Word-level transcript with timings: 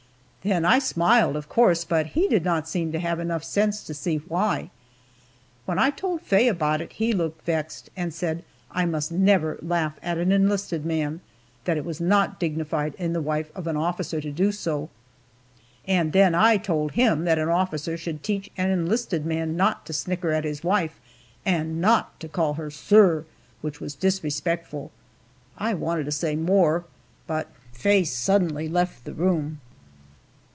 Then 0.43 0.65
I 0.65 0.79
smiled, 0.79 1.35
of 1.35 1.47
course, 1.47 1.85
but 1.85 2.07
he 2.17 2.27
did 2.27 2.43
not 2.43 2.67
seem 2.67 2.91
to 2.93 2.99
have 2.99 3.19
enough 3.19 3.43
sense 3.43 3.83
to 3.83 3.93
see 3.93 4.15
why. 4.27 4.71
When 5.65 5.77
I 5.77 5.91
told 5.91 6.23
Faye 6.23 6.47
about 6.47 6.81
it, 6.81 6.93
he 6.93 7.13
looked 7.13 7.45
vexed 7.45 7.91
and 7.95 8.11
said 8.11 8.43
I 8.71 8.87
must 8.87 9.11
never 9.11 9.59
laugh 9.61 9.99
at 10.01 10.17
an 10.17 10.31
enlisted 10.31 10.83
man 10.83 11.21
that 11.65 11.77
it 11.77 11.85
was 11.85 12.01
not 12.01 12.39
dignified 12.39 12.95
in 12.97 13.13
the 13.13 13.21
wife 13.21 13.51
of 13.53 13.67
an 13.67 13.77
officer 13.77 14.19
to 14.19 14.31
do 14.31 14.51
so. 14.51 14.89
And 15.87 16.11
then 16.11 16.33
I 16.33 16.57
told 16.57 16.93
him 16.93 17.23
that 17.25 17.37
an 17.37 17.49
officer 17.49 17.95
should 17.95 18.23
teach 18.23 18.49
an 18.57 18.71
enlisted 18.71 19.27
man 19.27 19.55
not 19.55 19.85
to 19.85 19.93
snicker 19.93 20.31
at 20.31 20.43
his 20.43 20.63
wife, 20.63 20.99
and 21.45 21.79
not 21.79 22.19
to 22.19 22.27
call 22.27 22.55
her 22.55 22.71
"Sorr," 22.71 23.25
which 23.61 23.79
was 23.79 23.93
disrespectful. 23.93 24.89
I 25.59 25.75
wanted 25.75 26.05
to 26.05 26.11
say 26.11 26.35
more, 26.35 26.85
but 27.27 27.47
Faye 27.73 28.03
suddenly 28.05 28.67
left 28.67 29.03
the 29.03 29.13
room. 29.13 29.61